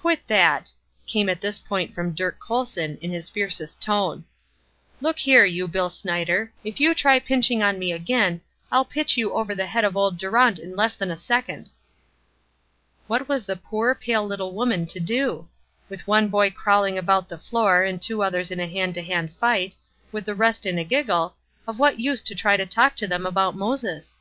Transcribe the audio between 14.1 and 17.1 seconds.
little woman to do? With one boy crawling